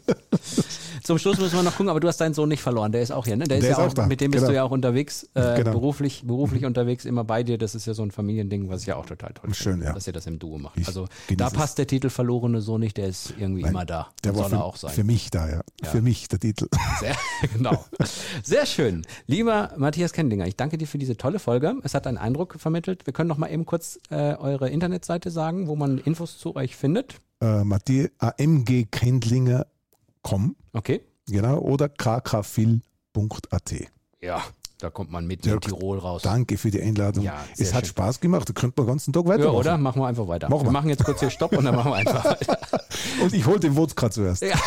Zum 1.03 1.19
Schluss 1.19 1.39
müssen 1.39 1.55
wir 1.57 1.63
noch 1.63 1.73
gucken, 1.73 1.91
aber 1.91 2.01
du 2.01 2.09
hast 2.09 2.19
deinen 2.19 2.33
Sohn 2.35 2.49
nicht 2.49 2.63
verloren. 2.63 2.91
Der 2.93 3.03
ist 3.03 3.11
auch 3.11 3.27
hier, 3.27 3.37
ne? 3.37 3.45
Der 3.45 3.59
ist 3.59 3.63
Der 3.65 3.71
ja 3.73 3.77
ist 3.77 3.83
auch, 3.83 3.89
auch 3.91 3.95
da. 3.95 4.07
mit 4.07 4.21
dem 4.21 4.31
bist 4.31 4.43
Genau. 4.43 4.51
du 4.51 4.57
ja 4.57 4.63
auch 4.63 4.71
unterwegs, 4.71 5.29
äh, 5.35 5.57
Genau. 5.57 5.73
beruflich, 5.73 6.23
beruflich 6.27 6.65
unterwegs, 6.65 7.05
immer 7.05 7.25
bei 7.25 7.43
dir. 7.43 7.59
Das 7.59 7.75
ist 7.75 7.87
ja 7.87 7.93
so 7.95 8.03
ein 8.03 8.11
Familiending, 8.11 8.69
was 8.71 8.81
ich 8.83 8.87
ja 8.87 8.97
auch 8.97 9.05
total 9.07 9.33
toll 9.35 9.53
Schön, 9.55 9.73
finde, 9.75 9.87
ja. 9.87 9.93
dass 9.93 10.07
ihr 10.07 10.13
das 10.15 10.27
im 10.27 10.39
Duo 10.39 10.59
macht. 10.59 10.79
Ich 10.79 10.87
also 10.87 11.07
da 11.37 11.49
es. 11.49 11.53
passt 11.53 11.77
der 11.79 11.87
Titel 11.87 12.09
Verlorene 12.09 12.63
Sohn 12.63 12.81
nicht, 12.81 12.97
der 12.97 13.09
ist 13.09 13.35
irgendwie 13.39 13.63
Nein, 13.63 13.73
immer 13.73 13.85
da. 13.85 14.09
Der 14.25 14.33
soll 14.35 14.49
für, 14.49 14.57
er 14.57 14.65
auch 14.65 14.77
sein. 14.77 14.91
für 14.93 15.05
mich 15.05 15.31
da, 15.31 15.49
ja. 15.49 15.61
Ja. 15.83 15.91
Für 15.91 16.01
mich 16.01 16.29
der 16.29 16.41
Titel. 16.41 16.69
Sehr, 17.01 17.15
genau. 17.53 17.85
Sehr 18.43 18.65
schön. 18.65 19.07
Lieber 19.27 19.73
Matthias 19.77 20.13
Kendinger, 20.15 20.47
ich 20.47 20.57
danke 20.57 20.79
dir 20.79 20.87
für 20.87 20.99
diese 20.99 21.17
tolle 21.19 21.39
Folge. 21.39 21.75
Es 21.83 21.93
hat 21.95 22.07
einen 22.07 22.17
Eindruck 22.19 22.57
vermittelt. 22.59 23.07
Wir 23.07 23.13
können 23.13 23.29
noch 23.29 23.34
mal 23.37 23.51
eben 23.51 23.67
kurz 23.67 23.99
äh, 24.11 24.35
eure 24.35 24.71
Internetseite 24.71 25.31
sagen, 25.31 25.69
wo 25.69 25.77
man 25.77 25.99
Infos 25.99 26.39
zu 26.39 26.57
euch 26.57 26.75
findet. 26.77 27.21
Äh, 27.41 27.63
Matthias 27.65 28.11
amgkendlinger.com 28.19 30.57
Okay. 30.73 31.01
genau, 31.27 31.59
oder 31.59 31.89
kkfil.at. 31.89 32.83
Ja, 34.21 34.43
da 34.79 34.91
kommt 34.91 35.11
man 35.11 35.27
mit 35.27 35.47
Ja, 35.47 35.55
in 35.55 35.61
Tirol 35.61 35.99
raus. 35.99 36.23
Danke 36.23 36.59
für 36.59 36.71
die 36.71 36.83
Einladung. 36.83 37.25
Ja, 37.25 37.35
es 37.57 37.73
hat 37.73 37.87
schön. 37.87 37.91
Spaß 37.91 38.21
gemacht, 38.21 38.49
da 38.49 38.53
könnte 38.53 38.75
man 38.81 38.87
den 38.87 38.93
ganzen 38.93 39.13
Tag 39.13 39.23
Ja, 39.25 39.29
weitermachen. 39.31 39.57
oder? 39.57 39.79
Machen 39.79 40.03
wir 40.03 40.07
einfach 40.09 40.29
weiter. 40.29 40.49
Machen 40.49 40.61
wir 40.63 40.67
wir. 40.67 40.73
machen 40.73 40.89
jetzt 40.91 41.05
kurz 41.05 41.21
hier 41.21 41.31
Stopp 41.31 41.57
und 41.57 41.65
dann 41.65 41.75
machen 41.77 41.93
wir 41.93 41.97
einfach 41.97 42.25
weiter. 42.41 42.59
Und 43.23 43.33
ich 43.33 43.47
hole 43.47 43.61
den 43.61 43.77
Wodka 43.77 44.11
zuerst. 44.11 44.43
Ja. 44.43 44.57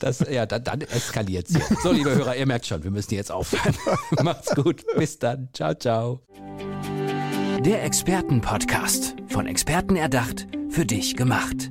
Das, 0.00 0.18
ja, 0.30 0.44
dann, 0.46 0.64
dann 0.64 0.80
eskaliert 0.82 1.48
es. 1.48 1.56
So, 1.82 1.92
liebe 1.92 2.14
Hörer, 2.14 2.36
ihr 2.36 2.46
merkt 2.46 2.66
schon, 2.66 2.82
wir 2.82 2.90
müssen 2.90 3.14
jetzt 3.14 3.30
aufhören. 3.30 3.74
Macht's 4.22 4.54
gut. 4.54 4.84
Bis 4.96 5.18
dann. 5.18 5.48
Ciao, 5.52 5.74
ciao. 5.74 6.20
Der 7.64 7.84
Expertenpodcast. 7.84 9.14
Von 9.28 9.46
Experten 9.46 9.96
erdacht, 9.96 10.46
für 10.68 10.84
dich 10.84 11.16
gemacht. 11.16 11.70